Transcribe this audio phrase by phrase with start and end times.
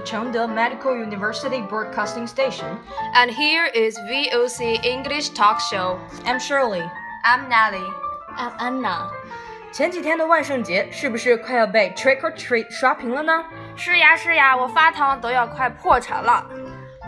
[0.00, 2.78] to Chengde Medical University Broadcasting Station.
[3.14, 5.98] And here is VOC English Talk Show.
[6.24, 6.82] I'm Shirley.
[7.24, 7.84] I'm Nelly.
[8.36, 9.10] I'm Anna.
[9.72, 13.44] 前几天的万圣节是不是快要被 trick or treat 刷屏了呢？
[13.76, 16.44] 是呀是呀，我发糖都要快破产了。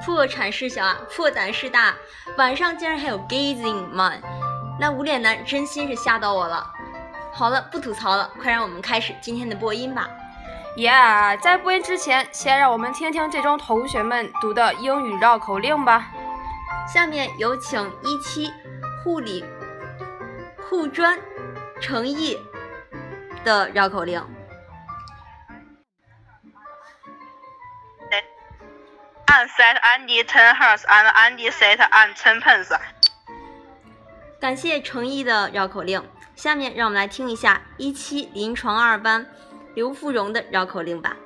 [0.05, 1.95] 破产是小啊，破胆是大。
[2.37, 4.21] 晚上竟然还有 gazing man，
[4.79, 6.71] 那无脸男真心是吓到我了。
[7.33, 10.09] 好了，不吐槽了，快让我们开始今天的播音吧。
[10.75, 16.11] Yeah，在播音之前，先让我们听听这周同学们读的英语绕口令吧。
[16.91, 18.51] 下面有请一期
[19.05, 19.45] 护理
[20.69, 21.19] 护专
[21.79, 22.39] 诚意
[23.45, 24.25] 的绕口令。
[29.27, 32.75] Anne sat Andy ten hearts and Andy set and ten pence.
[34.41, 36.03] 感谢诚意的绕口令。
[36.35, 39.27] 下面让我们来听一下一期临床二班
[39.75, 41.17] 刘芙蓉的绕口令吧。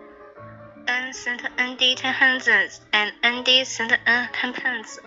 [0.87, 4.99] Anne sent Andy ten hands and Andy sent Anne ten pants。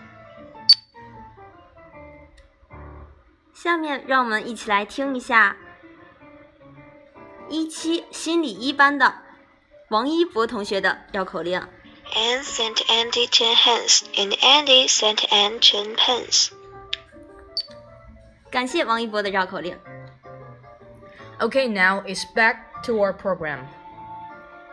[3.54, 5.56] 下面让我们一起来听一下
[7.48, 9.14] 一期心理一班的
[9.88, 11.60] 王一博同学的绕口令。
[12.12, 16.50] Anne sent Andy ten hands and Andy sent Anne ten pants。
[18.50, 19.78] 感谢王一博的绕口令。
[21.38, 23.66] Okay, now it's back to our program.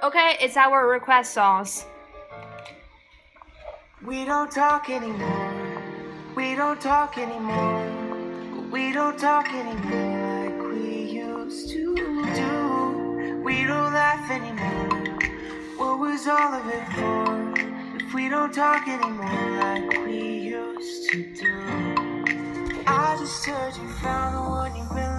[0.03, 1.85] Okay, it's our request songs.
[4.05, 5.53] We don't talk anymore.
[6.35, 7.83] We don't talk anymore.
[8.71, 13.41] We don't talk anymore like we used to do.
[13.43, 15.19] We don't laugh anymore.
[15.77, 17.53] What was all of it for?
[18.05, 21.57] If we don't talk anymore like we used to do.
[22.85, 25.16] I just heard you found the one you've been looking.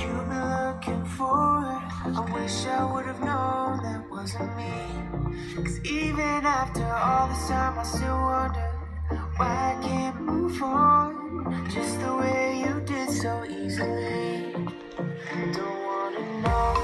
[0.00, 2.16] You've been looking for it.
[2.16, 4.74] I wish I would have known that wasn't me.
[5.56, 8.70] Cause even after all this time, I still wonder
[9.36, 14.52] why I can't move on just the way you did so easily.
[15.52, 16.74] Don't wanna know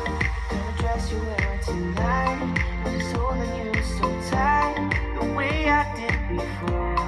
[0.51, 2.41] the dress you're wearing tonight.
[2.91, 4.75] Just holding you so tight,
[5.21, 6.99] the way I did before.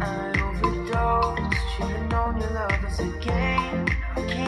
[0.00, 3.63] I overdosed, should've known your love was a game.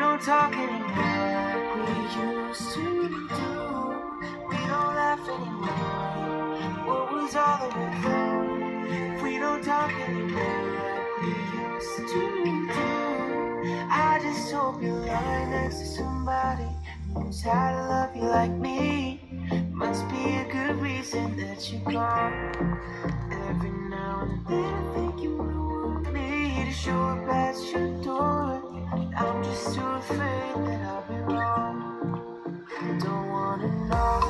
[0.00, 1.82] Don't talk anymore like we
[2.22, 2.84] used to
[3.36, 3.52] do.
[4.48, 6.56] We don't laugh anymore.
[6.86, 9.22] What was all of it for?
[9.22, 11.28] We don't talk anymore like we
[11.60, 12.70] used to do.
[13.90, 16.70] I just hope you're lying next to somebody
[17.12, 19.20] who knows how to love you like me.
[19.70, 22.80] Must be a good reason that you're gone.
[23.50, 28.02] Every now and then I think you would want me to show up at your
[28.02, 28.79] door.
[28.92, 32.66] I'm just too afraid that I'll be wrong.
[32.98, 34.20] Don't wanna know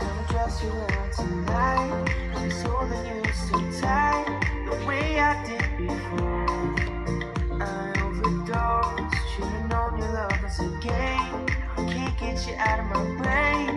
[0.00, 2.08] the dress you're wearing tonight.
[2.34, 4.26] Just holding you so tight,
[4.66, 6.46] the way I did before.
[7.62, 7.64] I
[8.02, 11.46] overdosed, should've your love was a game.
[11.76, 13.68] I can't get you out of my brain.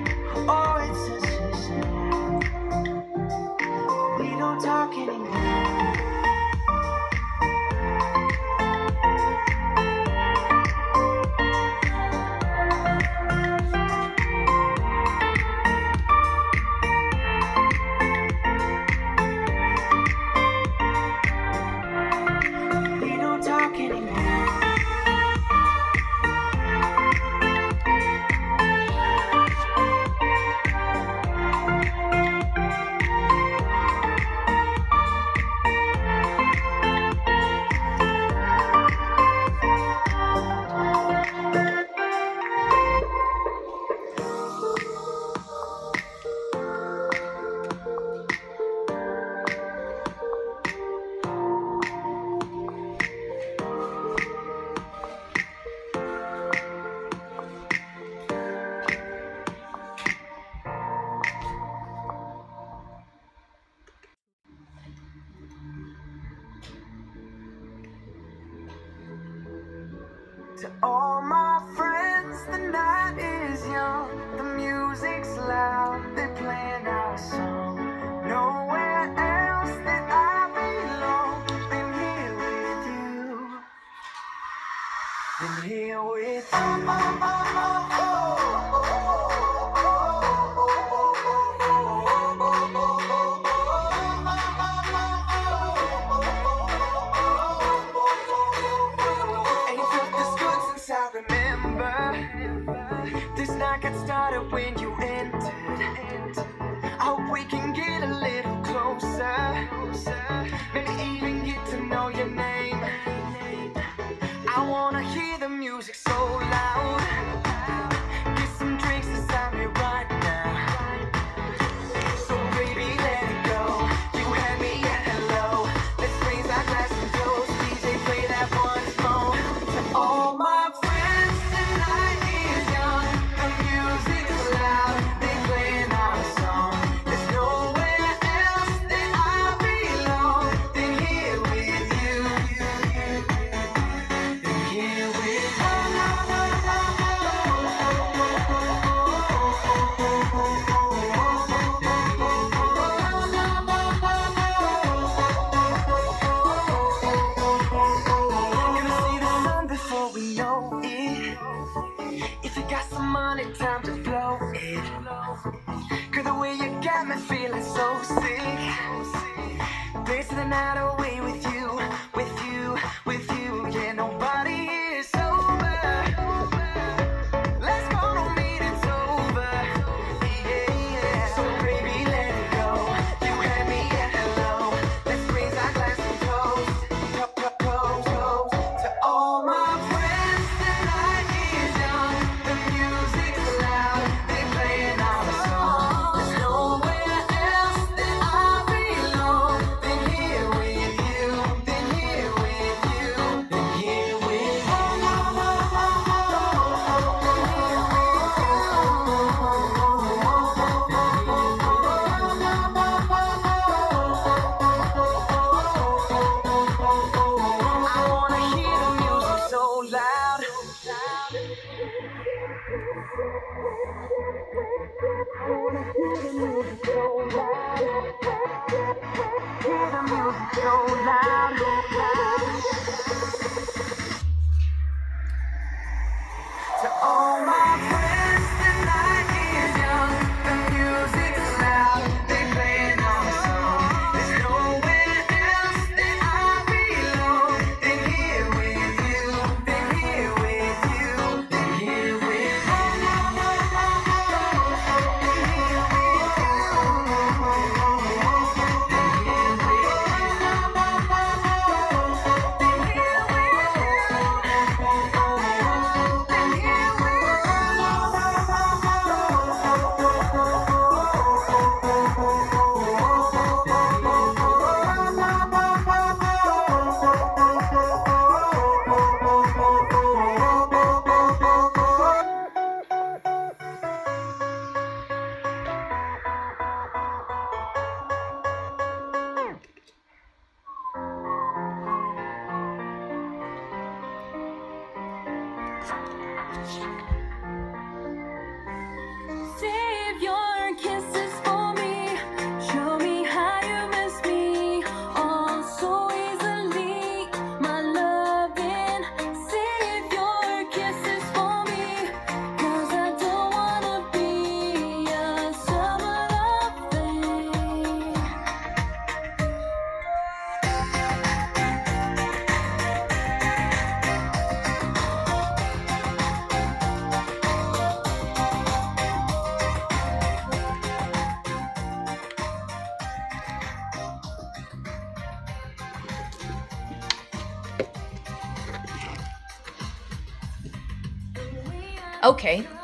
[0.49, 2.39] Oh, it's such a shame.
[4.17, 5.42] We don't talk anymore.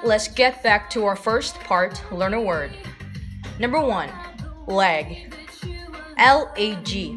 [0.09, 2.71] let's get back to our first part, learn a word.
[3.59, 4.09] Number one,
[4.67, 5.07] lag.
[6.17, 7.17] L A G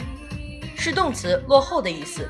[0.78, 2.30] 是动词，落后的意思，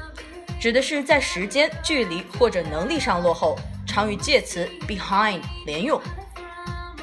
[0.59, 6.01] 指的是在时间、距离或者能力上落后，常与介词 behind 连用。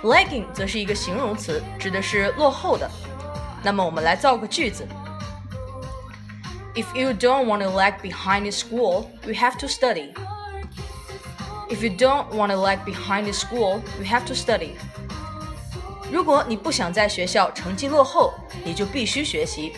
[0.03, 2.91] Lagging 则是一个形容词，指的是落后的。
[3.63, 4.87] 那么我们来造个句子。
[6.75, 10.13] If you don't want to lag behind in school, you have to study.
[11.79, 14.77] If you don't want to lag behind in school, you have to study.
[16.11, 19.73] 如果你不想在学校成绩落后，你就必须学习。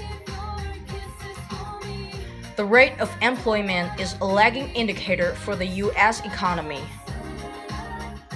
[2.56, 6.22] The rate of employment is a lagging indicator for the U.S.
[6.22, 6.80] economy.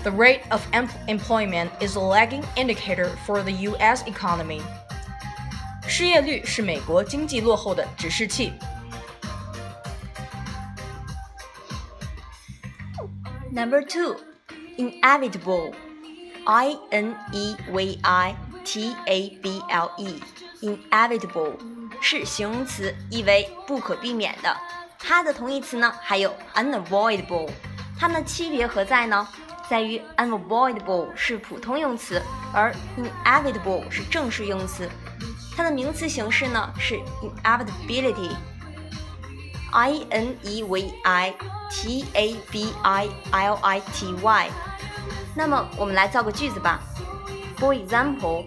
[0.03, 4.03] The rate of em- employment is a lagging indicator for the U.S.
[4.05, 4.63] economy.
[5.87, 8.53] 失业率是美国经济落后的指示器。
[13.55, 14.17] Number two,
[14.77, 15.73] inevitable.
[16.47, 20.21] I N E V I T A B L E.
[20.63, 21.53] Inevitable
[22.01, 24.57] 是形容词，意为不可避免的。
[24.99, 27.51] 它的同义词呢还有 unavoidable。
[27.99, 29.29] 它们的区别何在呢？
[29.69, 32.21] 在于 unavoidable 是普通用词，
[32.53, 34.89] 而 inevitable 是正式用词。
[35.55, 38.31] 它的名词形式呢是 inevitability。
[39.75, 41.35] I N E V I
[41.71, 44.51] T A B I L I T Y。
[45.37, 46.81] 那么我们来造个句子吧。
[47.59, 48.47] For example,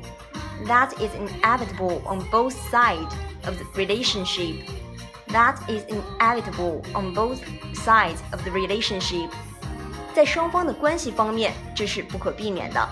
[0.65, 3.13] that is inevitable on both sides
[3.46, 4.67] of the relationship.
[5.27, 7.39] That is inevitable on both
[7.74, 9.29] sides of the relationship.
[10.13, 12.88] 在双方的关系方面，这是不可避免的。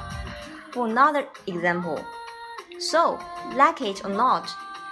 [0.73, 1.99] For another example,
[2.79, 3.19] so
[3.53, 4.45] like it or not,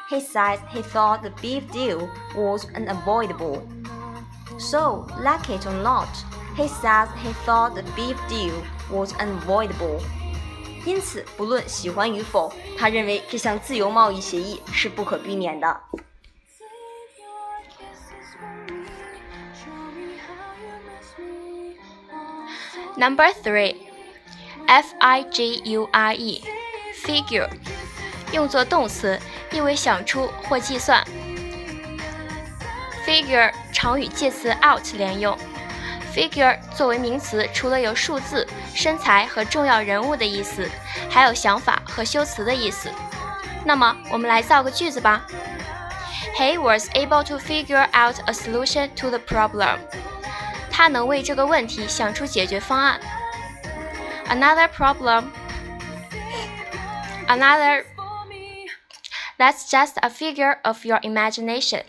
[0.10, 3.62] he said he thought the beef deal was unavoidable.
[4.58, 6.10] So, like it or not,
[6.56, 10.02] he says he thought the beef deal was unavoidable.
[10.86, 15.80] 因此，不论喜欢与否，他认为这项自由贸易协议是不可避免的。
[22.98, 23.76] Number three,
[24.68, 26.44] f i g u r e,
[27.04, 27.50] figure，
[28.35, 29.19] 用作动词，
[29.53, 31.03] 意为想出或计算。
[33.07, 35.39] figure 常与介词 out 连用。
[36.13, 40.69] figure 作为名词，除了有数字、身材和重要人物的意思，
[41.09, 42.91] 还有想法和修辞的意思。
[43.65, 45.25] 那么，我们来造个句子吧。
[46.37, 49.79] He was able to figure out a solution to the problem.
[50.71, 52.99] 他能为这个问题想出解决方案。
[54.29, 55.27] Another problem.
[57.29, 57.85] Another.
[59.38, 61.84] That's just a figure of your imagination.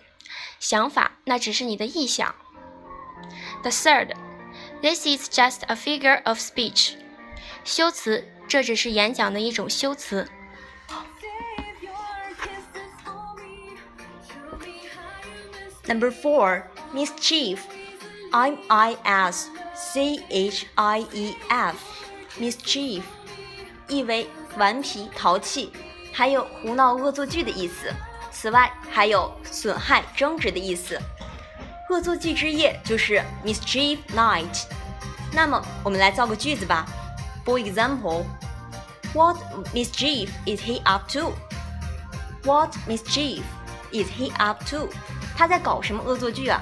[0.58, 2.34] 想法那只是你的臆想。
[3.62, 4.14] The third.
[4.82, 6.94] This is just a figure of speech.
[7.64, 10.28] 修辞，这只是演讲的一种修辞。
[15.86, 17.58] Number four, mischief.
[18.32, 21.76] M I S C H I E F.
[22.38, 23.02] Mischief，
[23.88, 25.72] 意为顽皮、淘气，
[26.14, 27.92] 还有胡闹、恶作剧的意思。
[28.32, 30.98] 此外，还有损害、争执的意思。
[31.90, 34.64] 恶作剧之夜就是 mischief night。
[35.32, 36.86] 那么，我们来造个句子吧。
[37.44, 38.24] For example,
[39.12, 39.36] what
[39.74, 41.32] mischief is he up to?
[42.44, 43.42] What mischief
[43.92, 44.88] is he up to?
[45.36, 46.60] 他在搞什么恶作剧啊？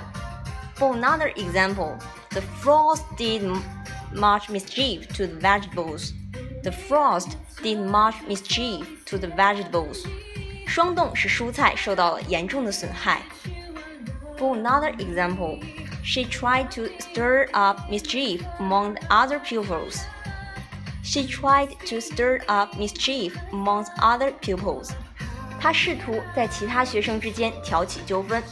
[0.77, 1.99] For another example,
[2.31, 3.43] the frost did
[4.15, 6.13] much mischief to the vegetables.
[6.63, 10.05] The frost did much mischief to the vegetables.
[10.67, 13.23] 霜冻使蔬菜受到了严重的损害。
[14.37, 15.59] For another example,
[16.05, 20.03] she tried to stir up mischief among the other pupils.
[21.03, 24.91] She tried to stir up mischief among other pupils.
[25.61, 28.43] 她试图在其他学生之间挑起纠纷。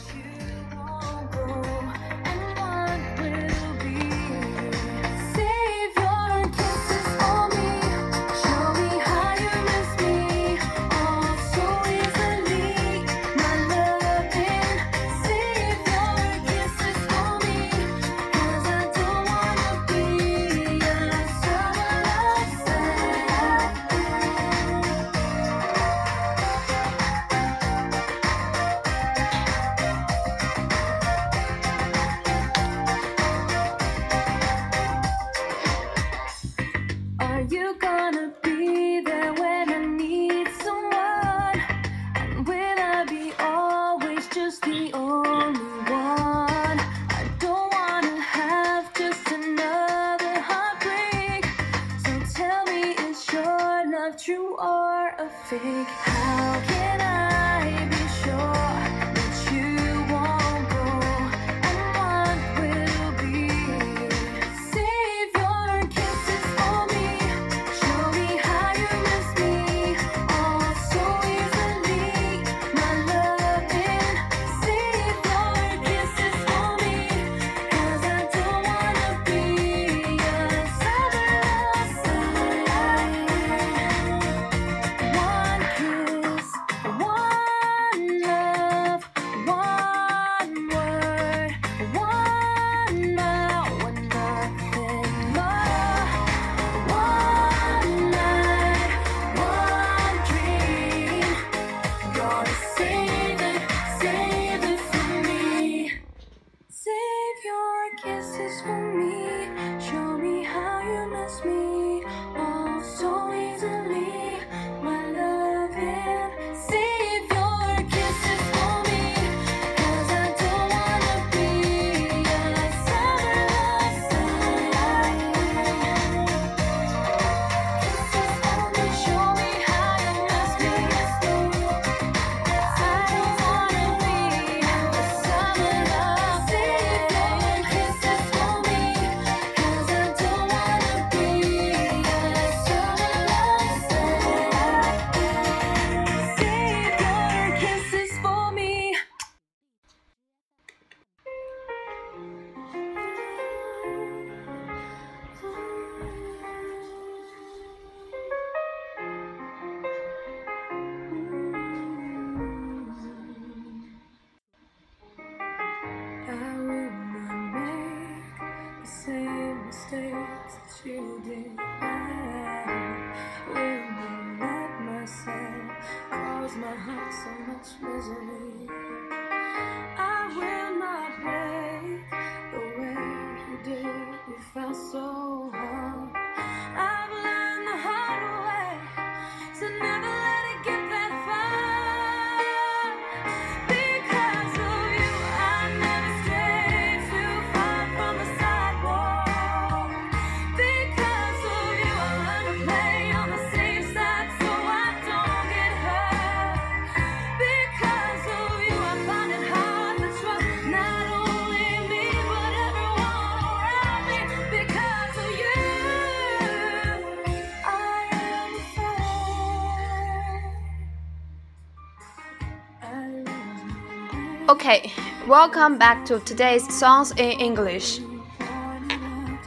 [224.64, 224.92] Okay,
[225.26, 228.00] welcome back to today's songs in English.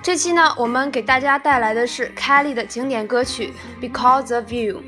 [0.03, 4.83] 这期呢，我们给大家带来的是 Kelly 的经典歌曲《Because of You》。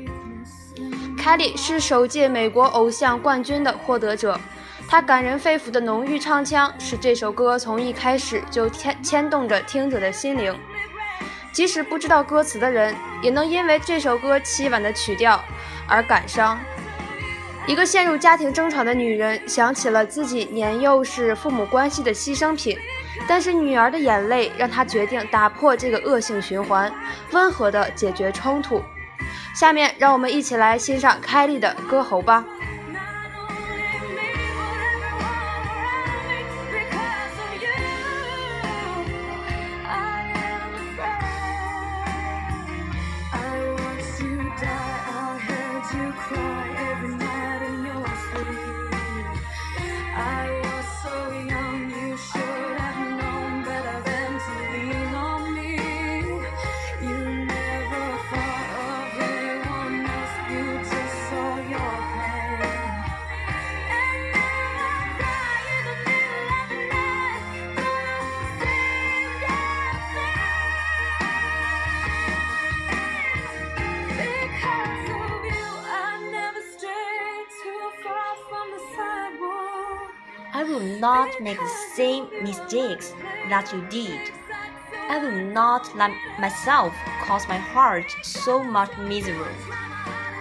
[1.16, 4.38] Kelly 是首届美国偶像冠军的获得者，
[4.86, 10.54] 她感人肺腑的浓郁唱腔使这首歌从一开始就牵牵动着听者的心灵。
[11.54, 15.42] 即使不知道歌词的人，也能因为这首歌凄婉的曲调
[15.88, 16.58] 而感伤。
[17.68, 22.74] 一个陷入家庭争吵的女人想起了自己年幼时父母关系的牺牲品，
[23.28, 26.90] 但是女儿的眼泪让她决定打破这个恶性循环，
[27.32, 28.82] 温和地解决冲突。
[29.54, 32.42] 下面让我们一起来欣赏凯莉的歌喉吧。
[81.47, 83.13] make the same mistakes
[83.49, 84.19] that you did.
[85.09, 86.93] I will not let myself
[87.25, 89.53] cause my heart so much misery.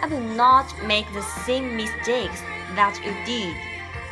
[0.02, 2.40] I will not make the same mistakes
[2.76, 3.54] that you did.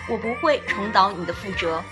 [0.09, 1.83] 我不会重蹈你的覆辙。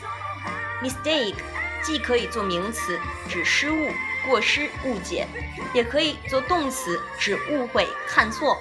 [0.83, 1.37] Mistake
[1.83, 3.91] 既可以做名词，指失误、
[4.27, 5.27] 过失、误解，
[5.73, 8.61] 也可以做动词，指误会、看错。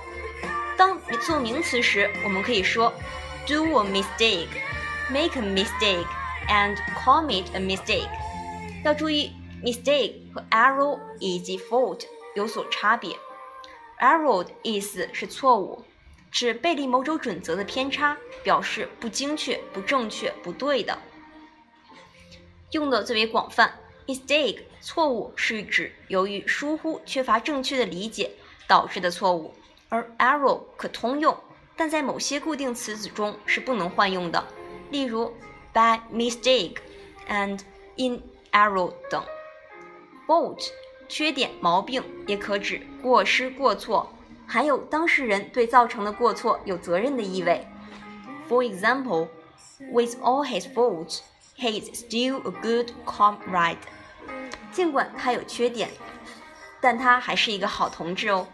[0.78, 2.94] 当做名词时，我们可以说
[3.46, 6.06] do a mistake。make a mistake
[6.49, 8.09] And commit a mistake。
[8.85, 13.17] 要注意，mistake 和 error 以及 fault 有所差别。
[14.01, 15.85] error 的意思是错误，
[16.31, 20.99] 指背离某种准则的偏差，表示不精确、不正确、不对的。
[22.73, 28.31] 用的最为广泛，mistake 错误是指由于疏忽、缺乏正确的理解
[28.67, 29.55] 导致的错误，
[29.89, 31.37] 而 error 可通用，
[31.77, 34.45] 但在某些固定词组中是不能换用的。
[34.91, 35.33] 例如
[35.74, 36.78] by mistake
[37.28, 37.60] and
[37.96, 38.22] in
[38.52, 39.24] error 等。
[40.28, 40.70] fault
[41.08, 44.14] 缺点、毛病也可指过失、过错，
[44.46, 47.66] 含有当事人对造成的过错有责任的意味。
[48.50, 49.28] For example,
[49.92, 51.20] with all his faults,
[51.58, 53.78] he is still a good comrade.
[54.72, 55.90] 尽管他有缺点，
[56.82, 58.48] 但他还是一个好同志哦。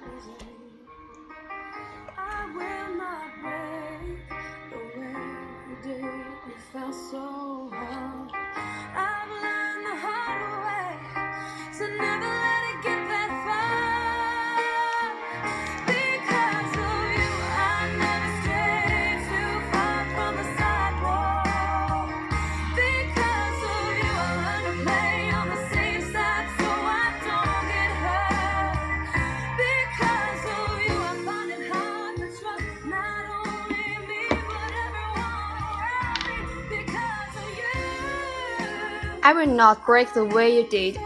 [39.29, 40.97] I will not break the way you did.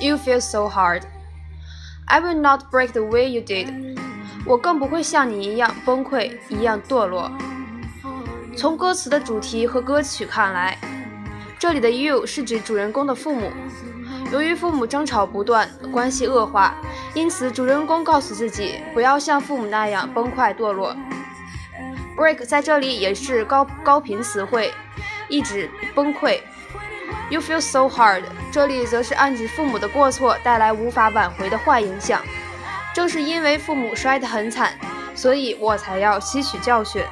[0.00, 1.04] You feel so hard.
[2.08, 3.96] I will not break the way you did.
[4.44, 7.32] 我更不会像你一样崩溃，一样堕落。
[8.54, 10.76] 从歌词的主题和歌曲看来，
[11.58, 13.50] 这里的 you 是指主人公的父母。
[14.30, 16.74] 由于父母争吵不断，关系恶化，
[17.14, 20.94] 因此主人公告诉自己不要像父母那样崩溃堕落。
[22.14, 24.70] break 在这里也是高高频词汇，
[25.30, 26.40] 意指崩溃。
[27.30, 32.22] you feel so hard 这里则是暗指父母的过错带来无法挽回的坏影响。
[32.94, 34.72] 正是因为父母摔得很惨
[35.14, 37.04] 所以我才要吸取教训。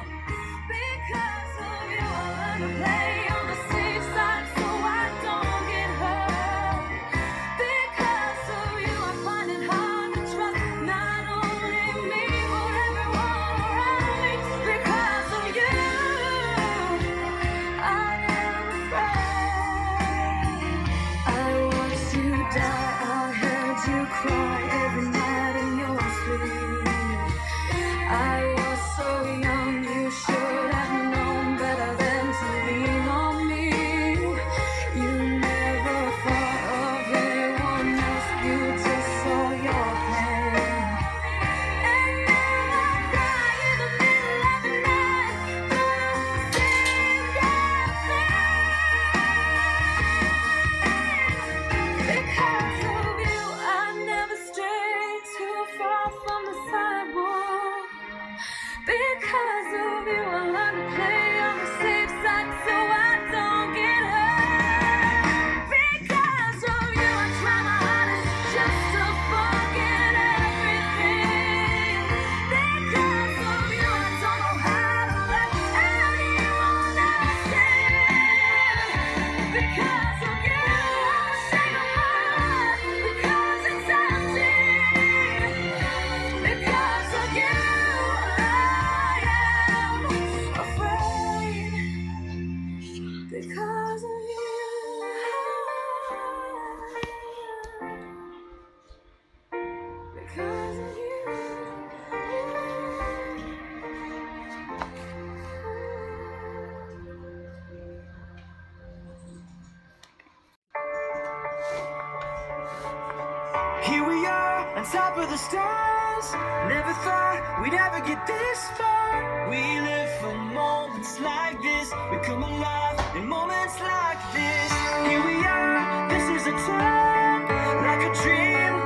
[114.79, 116.25] on top of the stars.
[116.69, 119.49] Never thought we'd ever get this far.
[119.49, 121.91] We live for moments like this.
[122.11, 124.71] We come alive in moments like this.
[125.07, 127.41] Here we are, this is a time
[127.87, 128.78] like a dream.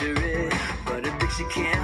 [0.00, 0.52] picture it,
[0.86, 1.79] but a picture can't.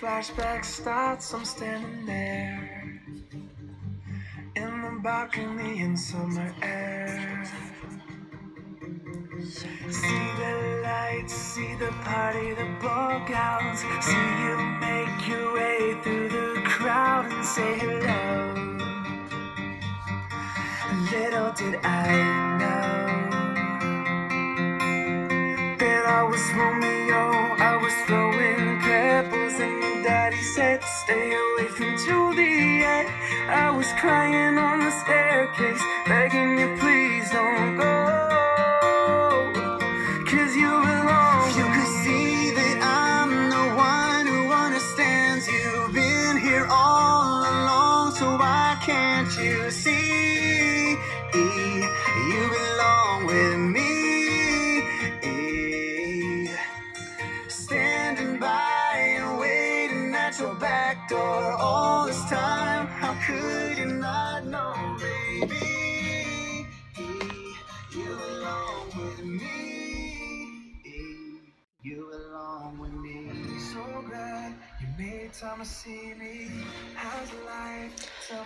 [0.00, 3.02] flashback starts, I'm standing there
[4.54, 7.44] in the balcony in summer air.
[9.90, 13.80] See the lights, see the party, the ball gowns.
[14.00, 14.12] See
[14.44, 18.54] you make your way through the crowd and say hello.
[21.10, 22.06] Little did I
[22.60, 22.98] know
[25.78, 27.37] that I was Romeo.
[31.08, 33.06] stay away from Juliet.
[33.48, 36.76] I was crying on the staircase, begging you.
[36.76, 36.87] Please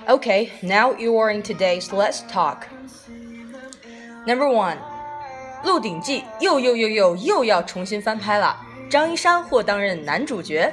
[0.07, 1.89] Okay, now you are in today's.
[1.89, 2.67] Let's talk.
[4.27, 4.77] Number one,
[5.65, 8.57] 《鹿鼎记》又又又又又要重新翻拍了，
[8.89, 10.73] 张一山或担任男主角。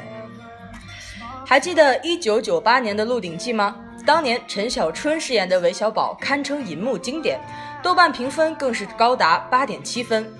[1.45, 3.75] 还记得一九九八年的《鹿鼎记》吗？
[4.05, 7.39] 当年陈小春饰演的韦小宝堪称银幕经典，
[7.83, 10.31] 豆瓣评分更是高达八点七分。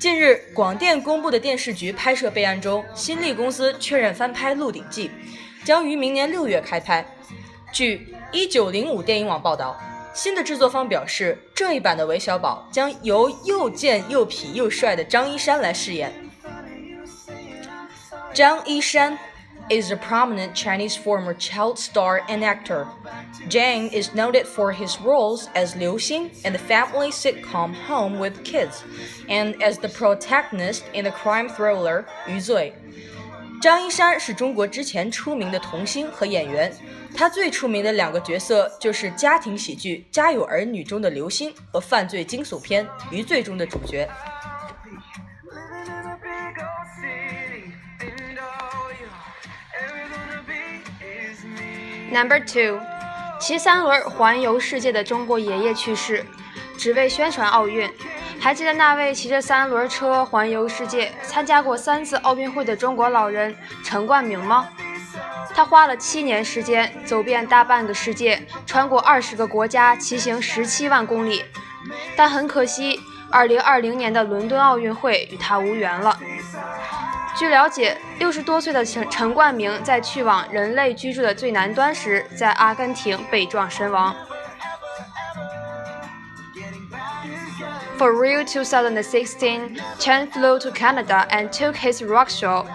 [0.00, 5.10] 近日，广电公布的电视剧拍摄备案中，新力公司确认翻拍《鹿鼎记》，
[5.66, 7.04] 将于明年六月开拍。
[7.70, 9.78] 据一九零五电影网报道，
[10.14, 16.10] 新的制作方表示，这一版的韦小宝将由又贱又痞又帅的张一山来饰演。
[18.32, 19.18] 张一山
[19.69, 22.85] is a prominent Chinese former child star and actor.
[23.49, 28.43] Zhang is noted for his roles as Liu Xing in the family sitcom Home with
[28.43, 28.83] Kids,
[29.27, 32.73] and as the protagonist in the crime thriller 余罪。
[33.61, 36.71] 张一山是中国之前出名的童星和演员，
[37.15, 44.07] 他最出名的两个角色就是家庭喜剧《家有儿女》中的刘星和犯罪惊悚片《余罪》中的主角。
[52.12, 52.80] Number two，
[53.40, 56.26] 骑三轮环游世界的中国爷爷去世，
[56.76, 57.90] 只为宣传奥运。
[58.40, 63.54] 还记得那位骑着三轮车环游世界、参加过三次奥运会的中国老人
[63.84, 64.68] 陈冠明吗？
[65.54, 71.44] 他花了七年时间走遍大半个世界，穿过二十个国家，骑行十七万公里。
[72.16, 72.98] 但很可惜，
[73.31, 76.17] 二零二零年的伦敦奥运会与他无缘了。
[77.37, 84.15] 据了解，六十多岁的陈陈冠明在去往人类居住的最南端时，在阿根廷被撞身亡。
[87.97, 92.65] For Rio 2016, Chen flew to Canada and took his rickshaw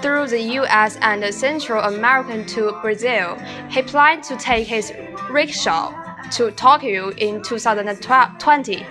[0.00, 0.96] through the U.S.
[1.00, 3.36] and Central America to Brazil.
[3.70, 4.92] He planned to take his
[5.30, 5.92] rickshaw
[6.32, 8.86] to Tokyo in 2020.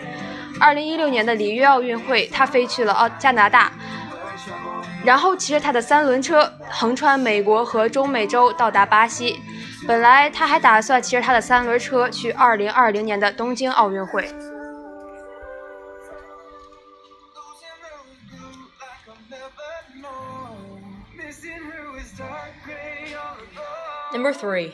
[0.61, 3.73] 二零一六年的里约奥运会，他飞去了澳加拿大，
[5.05, 9.41] 然后骑着他的三轮车横穿美国和中美洲到达巴西。
[9.87, 14.27] 本来他还打算骑着他的三轮车去二零二零年的东京奥运会。
[24.13, 24.71] Number three，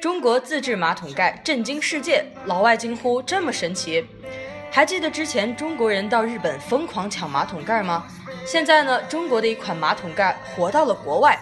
[0.00, 4.06] 中国自制马桶盖震惊世界，老外惊呼这么神奇。
[4.72, 8.04] 还记得之前中国人到日本疯狂抢马桶盖吗？
[8.46, 11.36] 现在呢，中国的一款马桶盖火到了国外。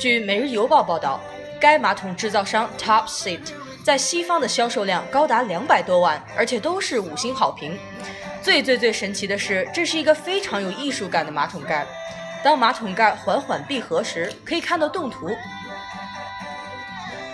[0.00, 1.20] 据《每日邮报》报道，
[1.60, 3.40] 该马桶制造商 Top Seat
[3.84, 7.76] 在西方的销售量高达两百多万，而且都是五星好评。
[8.40, 11.84] 最最最神奇的是，这是一个非常有艺术感的马桶盖。
[12.44, 15.30] 当马桶盖缓缓闭合时，可以看到动图。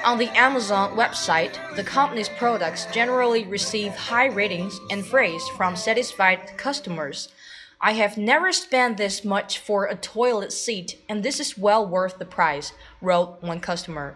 [0.06, 6.58] On the Amazon website, the company's products generally receive high ratings and praise from satisfied
[6.58, 7.30] customers.
[7.80, 12.18] I have never spent this much for a toilet seat, and this is well worth
[12.18, 14.16] the price, wrote one customer.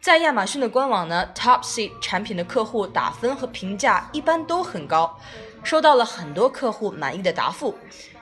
[0.00, 5.18] 在亚马逊的官网呢，Top Seat 产品的客户打分和评价一般都很高，
[5.64, 7.76] 收到了很多客户满意的答复。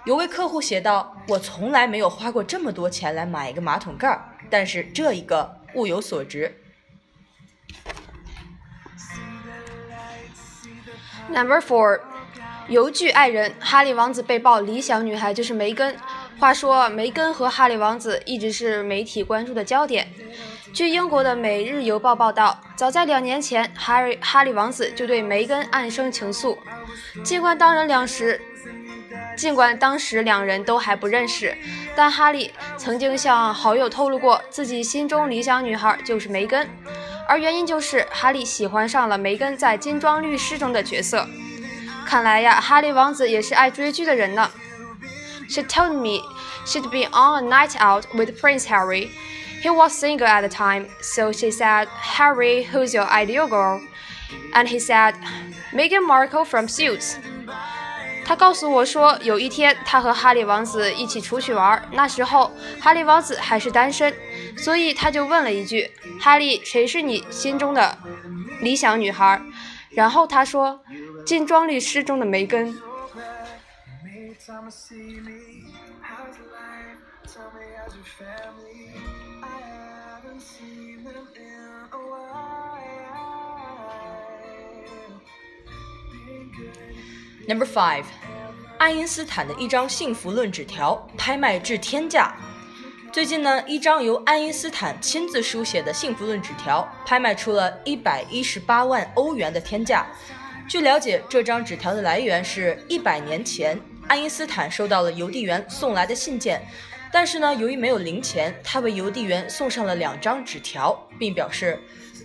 [0.04, 6.58] 有位客户写道：“我从来没有花过这么多钱来买一个马桶盖儿，但是这一个物有所值。”
[11.31, 11.99] Number four，
[12.67, 15.95] 邮剧爱人哈利王子被曝理想女孩就是梅根。
[16.39, 20.07] 话说，梅根和哈利王子一直是媒体关注的焦点。
[20.73, 26.57] 据英国的《每日邮报》报道，早在两年前，哈利哈利王子就对梅根暗生情愫。
[27.23, 28.39] 尽管当人两时，
[29.35, 31.57] 尽管当时两人都还不认识，
[31.95, 36.67] 但哈利曾经向好友透露过自己心中理想女孩就是梅根，
[37.29, 41.27] 而原因就是哈利喜欢上了梅根在《金装律师》中的角色。
[42.03, 44.49] 看来呀，哈利王子也是爱追剧的人呢。
[45.47, 46.23] She told me
[46.65, 49.09] she'd been on a night out with Prince Harry.
[49.61, 53.79] He was single at the time, so she said, Harry, who's your ideal girl?
[54.53, 55.13] And he said,
[55.71, 57.17] Meghan Markle from Suits.
[58.25, 64.11] 他告诉我说，有一天他和哈利王子一起出去玩，那时候哈利王子还是单身，
[64.61, 65.89] 所以他就问了一句，
[66.19, 67.97] 哈利，谁是你心中的
[68.61, 69.41] 理想女孩？
[69.91, 70.81] 然后他说，
[71.25, 72.77] 金装律师中的梅根。
[87.47, 88.03] number five，
[88.77, 92.35] 爱因斯坦的一张幸福论纸条，拍卖至天价。
[93.11, 100.05] 最近呢，一张由爱因斯坦亲自书写的幸福论纸条拍卖出了一百一十八万欧元的天价。
[100.67, 106.61] 据了解，这张纸条的来源是一百年前爱因斯坦收到了邮递员送来的信件，
[107.11, 111.79] 但是呢，由于没有零钱，他为邮递员送上了两张纸条，并表示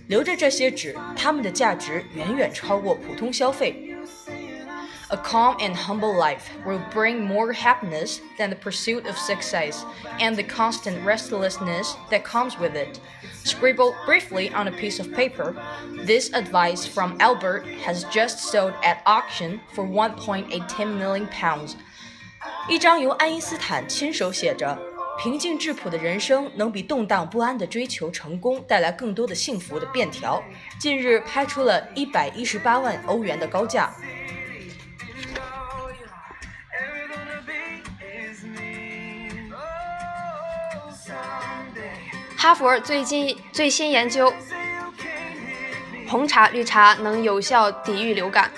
[0.09, 3.94] 留着这些纸，它们的价值远远超过普通消费。
[5.14, 9.84] A calm and humble life will bring more happiness than the pursuit of success
[10.20, 13.00] and the constant restlessness that comes with it.
[13.44, 15.56] Scribble briefly on a piece of paper.
[16.06, 21.76] This advice from Albert has just sold at auction for 1.18 million pounds.
[22.70, 24.78] 一张由爱因斯坦亲手写着。
[25.22, 30.42] 平静质朴的人生能比动荡不安的追求成功带来更多的幸福的便条，
[30.80, 33.94] 近日拍出了一百一十八万欧元的高价。
[42.45, 44.31] 哈佛最近最新研究，
[46.07, 48.51] 红茶、绿茶能有效抵御流感。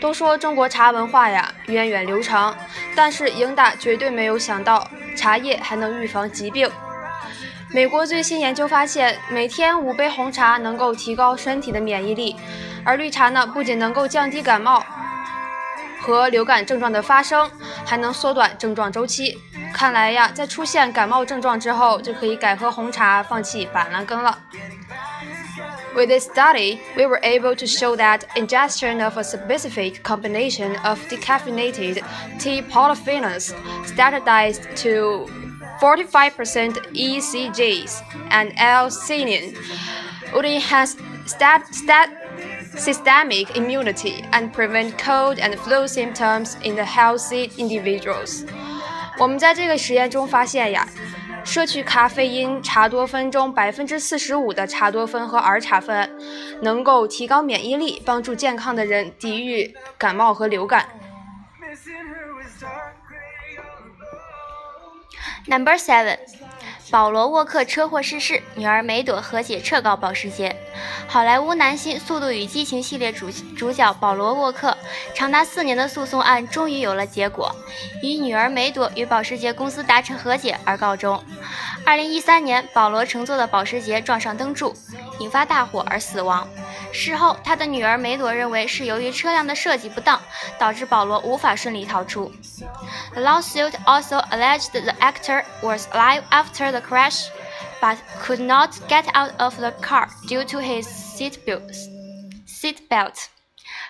[0.00, 2.56] 都说中国茶文化呀源远流长，
[2.94, 6.70] 但是英大绝对没有想到茶叶还能预防疾病。
[7.74, 12.36] 美国最新研究发现，每天五杯红茶能够提高身体的免疫力，
[12.84, 14.86] 而绿茶呢，不仅能够降低感冒
[16.00, 17.50] 和流感症状的发生，
[17.84, 19.36] 还能缩短症状周期。
[19.72, 24.38] 看来呀，在出现感冒症状之后，就可以改喝红茶，放弃板蓝根了。
[25.94, 32.02] With this study, we were able to show that ingestion of a specific combination of decaffeinated
[32.38, 33.52] tea polyphenols
[33.84, 35.28] standardized to
[35.80, 37.90] 45% EGCG
[38.30, 39.54] and L-theanine
[40.32, 40.96] would enhance
[41.26, 42.08] stat, stat
[42.74, 48.46] systemic immunity and prevent cold and flu symptoms in the healthy individuals.
[49.18, 50.86] 我们在这个实验中发现呀，
[51.44, 56.10] 摄取咖啡因茶多酚中百分之四十五的茶多酚和儿茶酚，
[56.62, 60.88] 能够提高免疫力，帮助健康的人抵御感冒和流感。
[65.46, 66.18] Number seven，
[66.92, 70.54] 保罗沃克车祸逝世，女儿梅朵和解撤告保时捷。
[71.08, 74.76] 好莱坞男星《速度与激情》系列主主角保罗沃克，
[75.14, 77.50] 长达四年的诉讼案终于有了结果，
[78.02, 81.24] 以女儿梅朵与保时捷公司达成和解而告终。
[81.86, 84.76] 二零一三年，保罗乘坐的保时捷撞上灯柱，
[85.18, 86.46] 引发大火而死亡。
[86.92, 90.20] 事后，他的女儿梅朵认为是由于车辆的设计不当，
[90.58, 92.30] 导致保罗无法顺利逃出。
[93.14, 97.29] The lawsuit also alleged the actor was alive after the crash,
[97.81, 101.75] but could not get out of the car due to his seatbelt.
[102.45, 103.29] Seatbelt.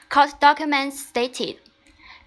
[0.09, 1.57] Court documents stated.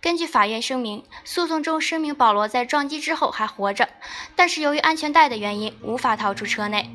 [0.01, 3.88] 根据法院声明，诉讼中声明保罗在撞击之后还活着，
[4.34, 6.91] 但是由于安全带的原因，无法逃出车内。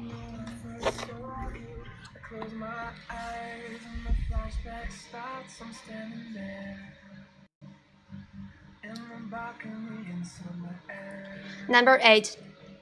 [11.68, 12.36] Number eight,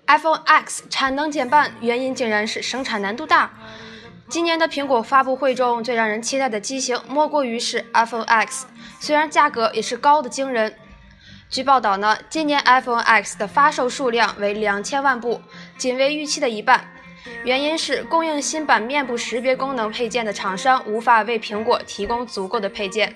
[0.08, 3.50] iPhone X 产能减半，原因竟然是生产难度大。
[4.26, 8.66] 今年的苹果发布会中最让人期待的机型，莫过于是 iPhone X，
[9.00, 10.74] 虽然价格也是高的惊人。
[11.50, 15.42] 据报道呢，今年 iPhone X 的发售数量为两千万部，
[15.76, 16.90] 仅为预期的一半。
[17.44, 23.14] 原因是供应新版面部识别功能配件的厂商无法为苹果提供足够的配件，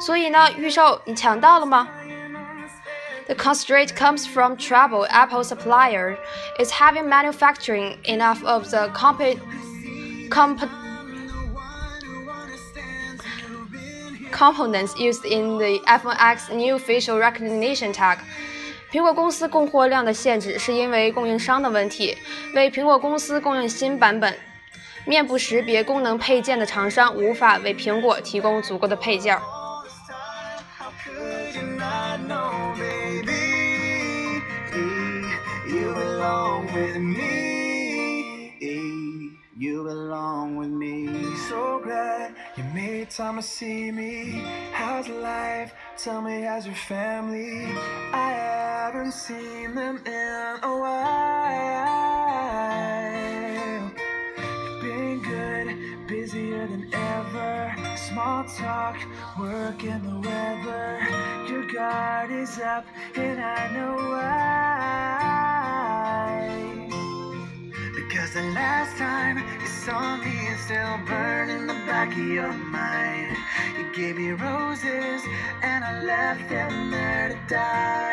[0.00, 1.86] 所以呢，预售你抢到了吗
[3.29, 6.17] ？The constraint comes from trouble Apple supplier
[6.59, 9.21] is having manufacturing enough of the comp
[10.29, 10.61] comp
[14.31, 18.19] components used in the iPhone X new facial recognition tag.
[18.91, 22.17] 苹果公司供货量的限制是因为供应商的问题。
[22.53, 24.37] 为苹果公司供应新版本
[25.05, 29.37] 面部识别功能配件的厂商无法为苹果提供足够的配件。
[43.10, 44.42] Time to see me.
[44.72, 45.74] How's life?
[45.98, 47.66] Tell me, how's your family?
[48.12, 51.10] I haven't seen them in a while.
[54.80, 57.89] Been good, busier than ever.
[58.10, 58.96] Small talk,
[59.38, 61.00] work and the weather.
[61.48, 62.84] Your guard is up,
[63.14, 64.50] and I know why.
[67.94, 72.52] Because the last time you saw me, it's still burning in the back of your
[72.52, 73.36] mind.
[73.78, 75.22] You gave me roses,
[75.62, 78.10] and I left them there to die.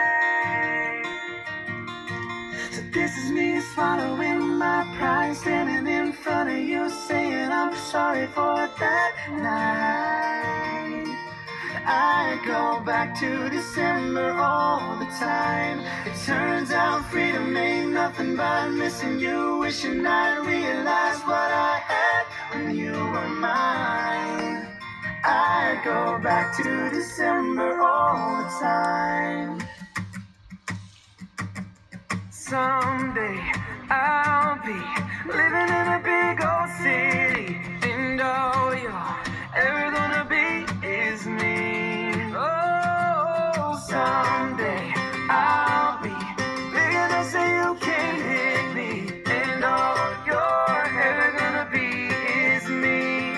[2.70, 8.56] So this is me swallowing my pride, standing in of you, saying I'm sorry for
[8.80, 10.68] that night.
[11.86, 15.80] I go back to December all the time.
[16.06, 22.26] It turns out freedom ain't nothing but missing you, wishing I'd realized what I had
[22.54, 24.68] when you were mine.
[25.24, 29.62] I go back to December all the time.
[32.30, 33.40] Someday
[33.90, 39.16] I'll be living in a big old city, and all you're
[39.56, 42.14] ever gonna be is me.
[42.34, 44.94] Oh, someday
[45.30, 46.16] I'll be
[46.72, 52.08] big enough so you can't hit me, and all you're ever gonna be
[52.48, 53.36] is me.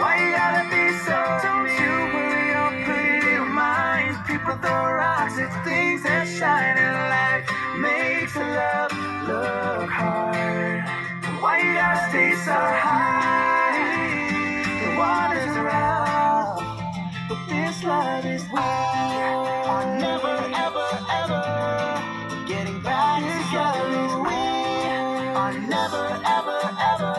[0.00, 4.16] Why you gotta be so Don't you worry, I'll put it in mind.
[4.26, 7.17] People throw rocks at things that shine, and life
[12.08, 13.76] Why you gotta stay so high?
[14.80, 16.62] The water's rough,
[17.28, 19.68] but this love is hard.
[19.68, 20.88] I'm never, ever,
[21.20, 24.22] ever getting back together.
[24.24, 24.40] We
[25.36, 26.60] are never, ever,
[26.92, 27.16] ever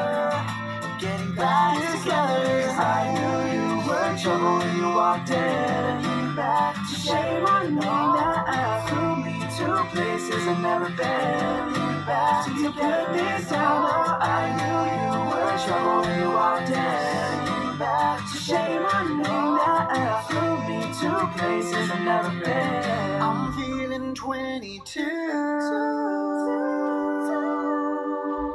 [1.00, 2.70] getting back together.
[2.80, 6.36] I knew you were trouble when you walked in.
[6.36, 8.86] Back to shame on me now.
[8.88, 11.99] Flew me to places I've never been.
[12.10, 13.51] Back to put this.
[13.51, 17.78] Oh, I knew you were trouble when you walked in.
[17.78, 20.26] Back to shame on me now.
[20.28, 23.22] Flew me to places I've never been.
[23.22, 25.01] I'm feeling 22.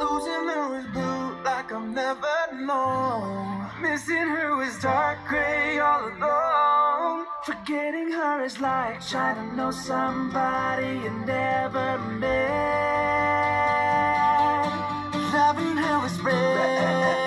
[0.03, 3.71] Losing her was blue like I've never known.
[3.81, 6.54] Missing her was dark gray all alone.
[7.45, 12.31] Forgetting her is like trying to know somebody you never met.
[15.35, 17.24] Loving her was red,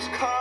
[0.00, 0.39] was called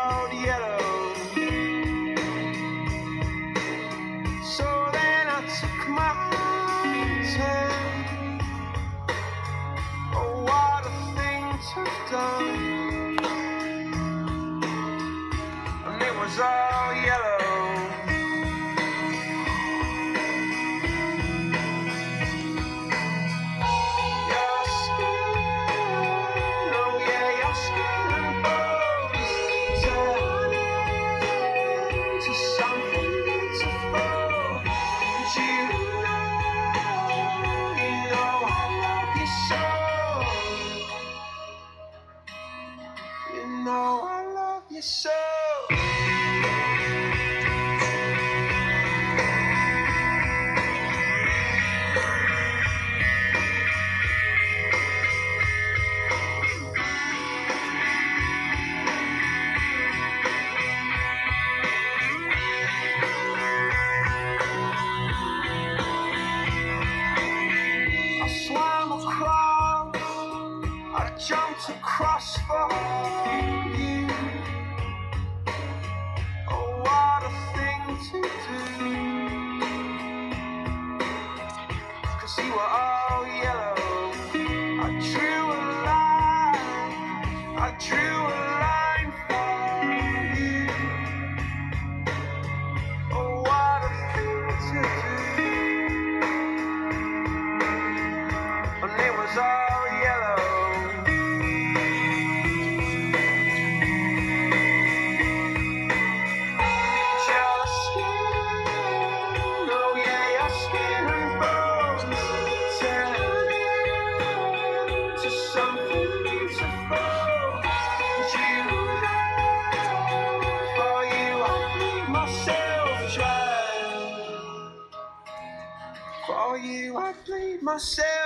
[127.69, 128.18] myself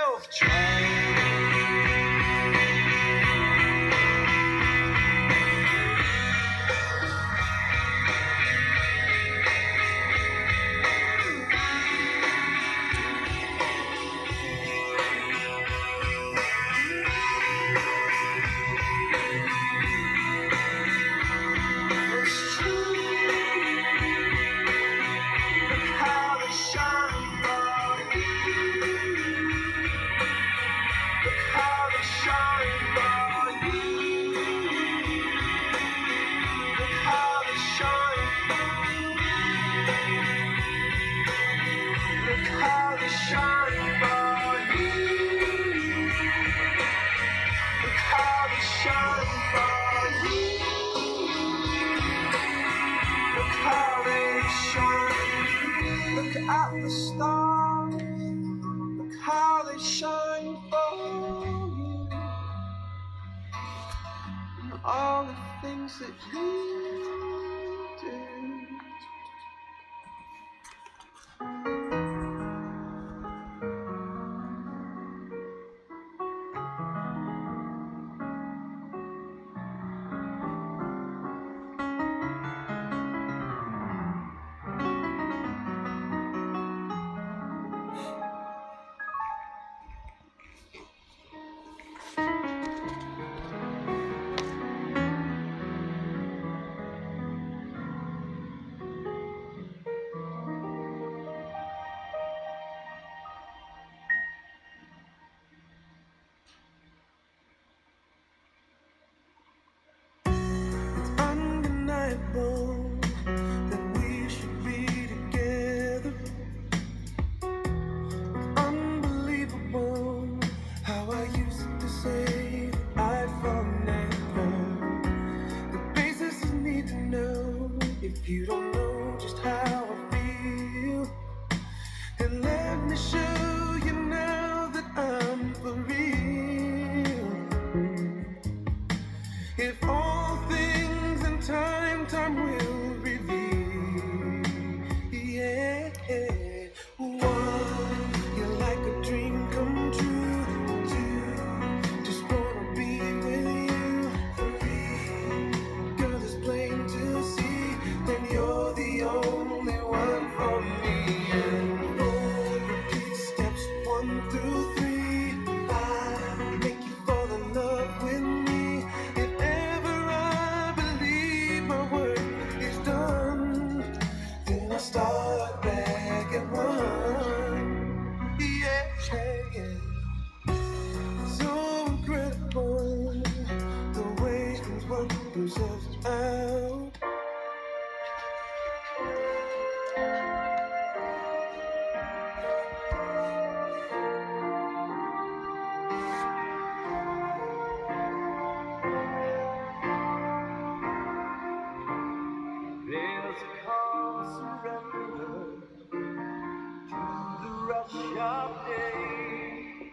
[208.24, 209.90] of day.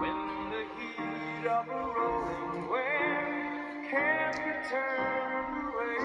[0.00, 0.18] When
[0.52, 4.36] the heat of a rolling wave can't
[5.70, 5.98] away.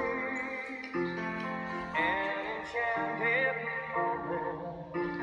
[1.97, 3.57] An enchanted
[3.89, 5.17] moment,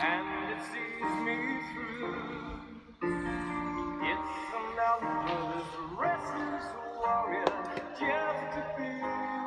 [0.00, 1.38] and it sees me
[1.72, 2.60] through.
[4.10, 4.34] It's
[5.96, 6.66] restless
[6.98, 7.54] warrior
[7.98, 8.92] just to be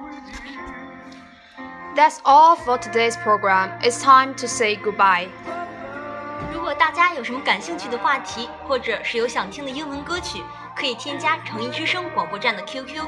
[0.03, 0.65] with you.
[1.95, 3.79] That's all for today's program.
[3.83, 5.54] It's time to say goodbye.
[6.95, 10.41] 大家有什么感兴趣的话题，或者是有想听的英文歌曲，
[10.75, 13.03] 可以添加诚意之声广播站的 QQ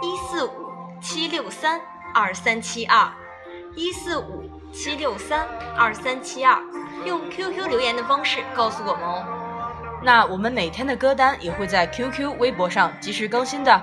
[0.00, 1.78] 一四五七六三
[2.14, 3.12] 二三七二
[3.76, 5.46] 一四五七六三
[5.76, 6.58] 二三七二，
[7.04, 9.22] 用 QQ 留言的方式告诉我们哦。
[10.02, 13.80] 那我们每天的歌单也会在 QQ、微博上及时更新的。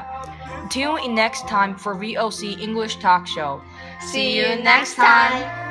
[0.72, 3.60] Tune in next time for VOC English Talk Show.
[4.02, 5.67] See you next time.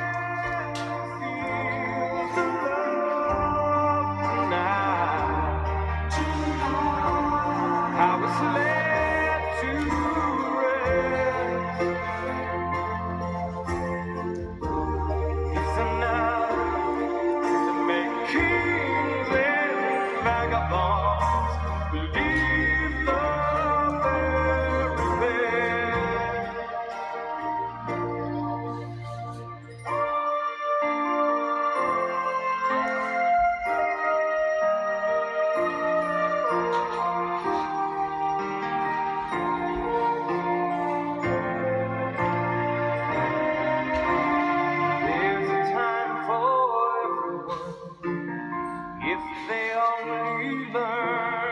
[49.95, 51.46] They